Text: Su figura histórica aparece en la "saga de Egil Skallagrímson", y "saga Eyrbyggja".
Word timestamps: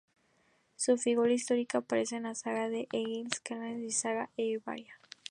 Su 0.77 0.97
figura 0.97 1.31
histórica 1.31 1.77
aparece 1.77 2.15
en 2.15 2.23
la 2.23 2.33
"saga 2.33 2.69
de 2.69 2.87
Egil 2.91 3.31
Skallagrímson", 3.31 3.85
y 3.85 3.91
"saga 3.91 4.29
Eyrbyggja". 4.35 4.95